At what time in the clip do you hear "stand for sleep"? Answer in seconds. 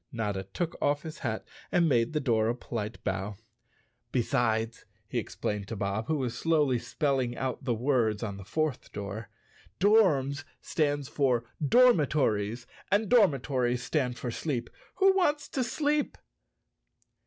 13.83-14.71